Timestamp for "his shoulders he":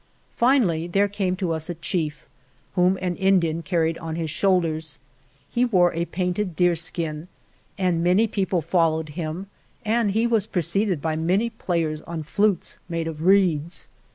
4.15-5.63